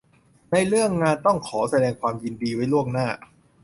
[0.51, 3.07] ในเรื่องงานต้องขอแสดงความยินดีไว้ล่วงหน้า